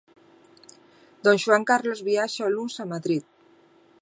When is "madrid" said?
2.93-3.23